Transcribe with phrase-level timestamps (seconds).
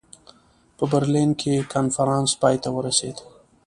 [0.77, 3.17] په برلین کې کنفرانس پای ته ورسېد.